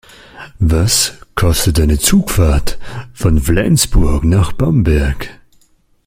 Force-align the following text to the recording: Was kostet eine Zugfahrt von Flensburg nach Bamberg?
Was 0.57 1.19
kostet 1.35 1.79
eine 1.79 1.99
Zugfahrt 1.99 2.79
von 3.13 3.39
Flensburg 3.39 4.23
nach 4.23 4.51
Bamberg? 4.51 5.29